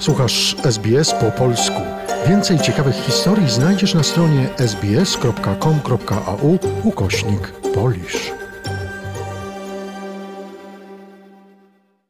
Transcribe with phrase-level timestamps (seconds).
[0.00, 1.82] Słuchasz SBS po polsku.
[2.28, 8.32] Więcej ciekawych historii znajdziesz na stronie sbs.com.au ukośnik polisz.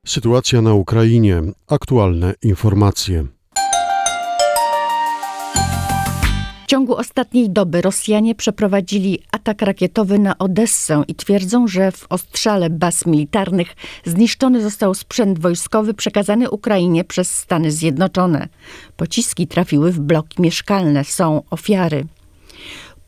[0.07, 1.43] Sytuacja na Ukrainie.
[1.69, 3.40] Aktualne informacje.
[6.71, 12.71] W ciągu ostatniej doby Rosjanie przeprowadzili atak rakietowy na Odessę i twierdzą, że w ostrzale
[12.71, 18.49] baz militarnych zniszczony został sprzęt wojskowy przekazany Ukrainie przez Stany Zjednoczone.
[18.97, 22.05] Pociski trafiły w bloki mieszkalne, są ofiary.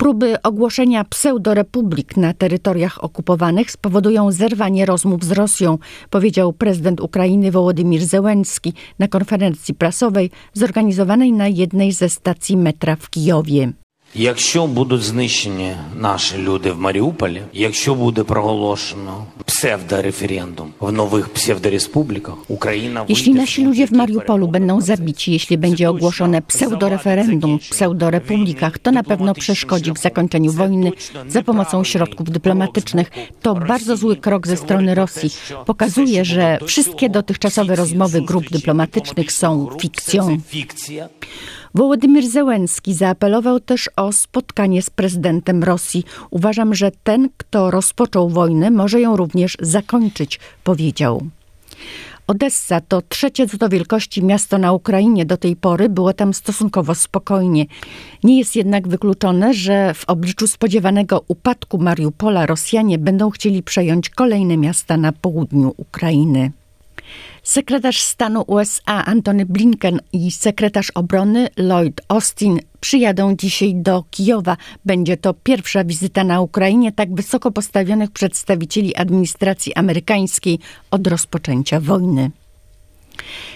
[0.03, 5.79] Próby ogłoszenia pseudorepublik na terytoriach okupowanych spowodują zerwanie rozmów z Rosją,
[6.11, 13.11] powiedział prezydent Ukrainy Wołodymir Zełenski na konferencji prasowej zorganizowanej na jednej ze stacji metra w
[13.11, 13.73] Kijowie.
[14.16, 23.06] Якщо будуть знищені наші люди в Маріуполі, якщо буде проголошено pseudoreferendum w nowych pseudorepublikach, Ukraina
[23.10, 29.04] Jeśli nasi ludzie w Mariupolu będą zabici, jeśli będzie ogłoszone pseudoreferendum w pseudorepublikach, to na
[29.04, 30.92] pewno przeszkodzi w zakończeniu wojny
[31.30, 33.12] za pomocą środków dyplomatycznych.
[33.42, 35.30] To bardzo zły krok ze strony Rosji.
[35.66, 40.38] Pokazuje, że wszystkie dotychczasowe rozmowy grup dyplomatycznych są fikcją.
[41.75, 46.05] Wołodymyr Zełenski zaapelował też o spotkanie z prezydentem Rosji.
[46.31, 51.23] Uważam, że ten, kto rozpoczął wojnę, może ją również zakończyć, powiedział.
[52.27, 55.27] Odessa to trzecie co do wielkości miasto na Ukrainie.
[55.27, 57.67] Do tej pory było tam stosunkowo spokojnie.
[58.25, 64.57] Nie jest jednak wykluczone, że w obliczu spodziewanego upadku Mariupola Rosjanie będą chcieli przejąć kolejne
[64.57, 66.53] miasta na południu Ukrainy.
[67.43, 74.57] Sekretarz stanu USA Antony Blinken i sekretarz obrony Lloyd Austin przyjadą dzisiaj do Kijowa.
[74.85, 80.59] Będzie to pierwsza wizyta na Ukrainie tak wysoko postawionych przedstawicieli administracji amerykańskiej
[80.91, 82.31] od rozpoczęcia wojny.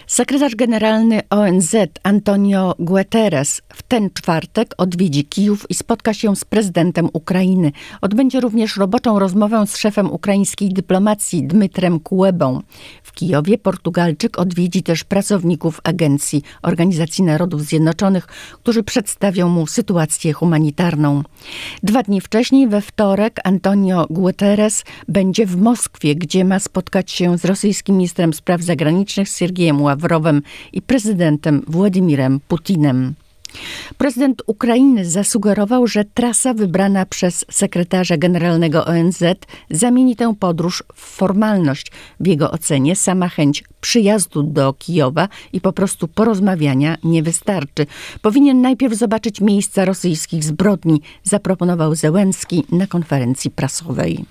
[0.07, 7.09] Sekretarz generalny ONZ Antonio Guterres w ten czwartek odwiedzi Kijów i spotka się z prezydentem
[7.13, 7.73] Ukrainy.
[8.01, 12.61] Odbędzie również roboczą rozmowę z szefem ukraińskiej dyplomacji Dmytrem Kułebą.
[13.03, 18.27] W Kijowie Portugalczyk odwiedzi też pracowników Agencji Organizacji Narodów Zjednoczonych,
[18.63, 21.23] którzy przedstawią mu sytuację humanitarną.
[21.83, 27.45] Dwa dni wcześniej, we wtorek, Antonio Guterres będzie w Moskwie, gdzie ma spotkać się z
[27.45, 30.43] rosyjskim ministrem spraw zagranicznych Siergiejem Ławrowem
[30.73, 33.15] i prezydentem Władimirem Putinem.
[33.99, 39.23] Prezydent Ukrainy zasugerował, że trasa wybrana przez sekretarza generalnego ONZ
[39.71, 41.93] zamieni tę podróż w formalność.
[42.21, 47.87] W jego ocenie sama chęć przyjazdu do Kijowa i po prostu porozmawiania nie wystarczy.
[48.23, 54.25] Powinien najpierw zobaczyć miejsca rosyjskich zbrodni, zaproponował Zełenski na konferencji prasowej.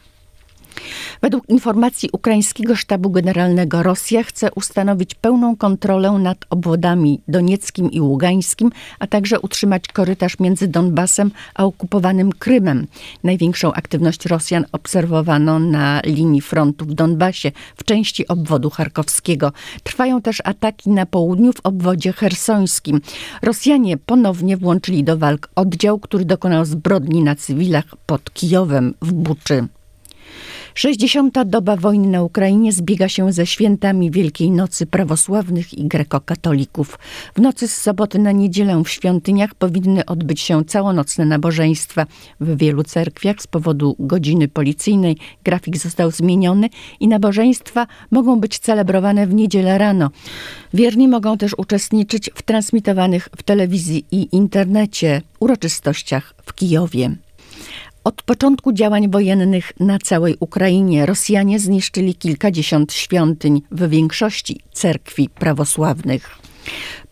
[1.21, 8.71] Według informacji ukraińskiego sztabu generalnego Rosja chce ustanowić pełną kontrolę nad obwodami donieckim i ługańskim,
[8.99, 12.87] a także utrzymać korytarz między Donbasem a okupowanym Krymem.
[13.23, 19.51] Największą aktywność Rosjan obserwowano na linii frontu w Donbasie, w części obwodu charkowskiego.
[19.83, 23.01] Trwają też ataki na południu w obwodzie hersońskim.
[23.41, 29.67] Rosjanie ponownie włączyli do walk oddział, który dokonał zbrodni na cywilach pod Kijowem w Buczy.
[30.77, 31.43] 60.
[31.45, 36.99] doba wojny na Ukrainie zbiega się ze świętami Wielkiej Nocy prawosławnych i grekokatolików.
[37.35, 42.05] W nocy z soboty na niedzielę w świątyniach powinny odbyć się całonocne nabożeństwa.
[42.39, 46.69] W wielu cerkwiach z powodu godziny policyjnej grafik został zmieniony
[46.99, 50.09] i nabożeństwa mogą być celebrowane w niedzielę rano.
[50.73, 57.24] Wierni mogą też uczestniczyć w transmitowanych w telewizji i internecie uroczystościach w Kijowie.
[58.05, 66.44] Od początku działań wojennych na całej Ukrainie Rosjanie zniszczyli kilkadziesiąt świątyń, w większości cerkwi prawosławnych.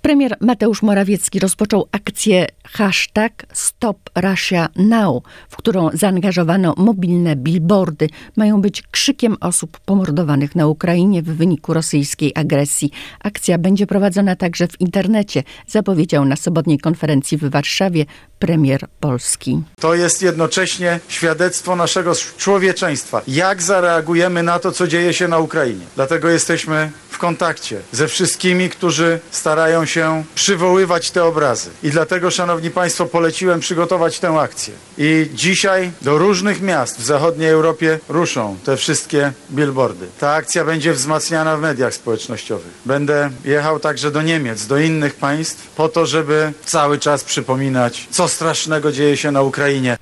[0.01, 8.09] Premier Mateusz Morawiecki rozpoczął akcję hashtag Stop Russia Now, w którą zaangażowano mobilne billboardy.
[8.35, 12.91] Mają być krzykiem osób pomordowanych na Ukrainie w wyniku rosyjskiej agresji.
[13.19, 18.05] Akcja będzie prowadzona także w internecie, zapowiedział na sobotniej konferencji w Warszawie
[18.39, 19.61] premier Polski.
[19.79, 23.21] To jest jednocześnie świadectwo naszego człowieczeństwa.
[23.27, 25.85] Jak zareagujemy na to, co dzieje się na Ukrainie?
[25.95, 26.91] Dlatego jesteśmy
[27.23, 31.69] kontakcie ze wszystkimi, którzy starają się przywoływać te obrazy.
[31.83, 34.73] I dlatego, szanowni państwo, poleciłem przygotować tę akcję.
[34.97, 40.07] I dzisiaj do różnych miast w zachodniej Europie ruszą te wszystkie billboardy.
[40.19, 42.73] Ta akcja będzie wzmacniana w mediach społecznościowych.
[42.85, 48.27] Będę jechał także do Niemiec, do innych państw, po to, żeby cały czas przypominać, co
[48.27, 49.97] strasznego dzieje się na Ukrainie.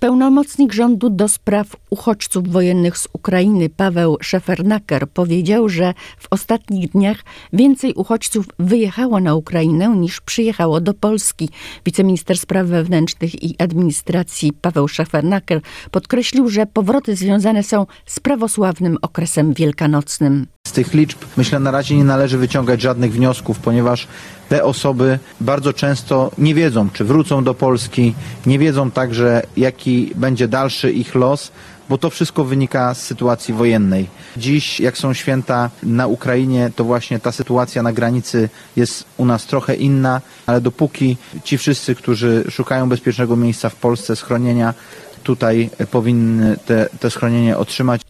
[0.00, 6.90] Pełnomocnik rządu do spraw uchodźców wojennych z Ukrainy Paweł Szefernaker powiedział, że w ostatnim ostatnich
[6.90, 7.16] dniach
[7.52, 11.48] więcej uchodźców wyjechało na Ukrainę niż przyjechało do Polski.
[11.86, 15.60] Wiceminister Spraw Wewnętrznych i Administracji Paweł Szefernaker
[15.90, 20.46] podkreślił, że powroty związane są z prawosławnym okresem wielkanocnym.
[20.66, 24.08] Z tych liczb myślę na razie nie należy wyciągać żadnych wniosków, ponieważ
[24.48, 28.14] te osoby bardzo często nie wiedzą, czy wrócą do Polski,
[28.46, 31.52] nie wiedzą także, jaki będzie dalszy ich los,
[31.90, 34.06] bo to wszystko wynika z sytuacji wojennej.
[34.36, 39.46] Dziś, jak są święta na Ukrainie, to właśnie ta sytuacja na granicy jest u nas
[39.46, 44.74] trochę inna, ale dopóki ci wszyscy, którzy szukają bezpiecznego miejsca w Polsce, schronienia,
[45.22, 48.00] tutaj powinny te, te schronienie otrzymać.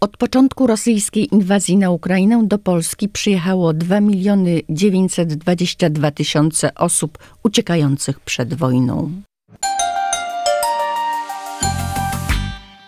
[0.00, 8.20] Od początku rosyjskiej inwazji na Ukrainę do Polski przyjechało 2 miliony 922 tysiące osób uciekających
[8.20, 9.12] przed wojną.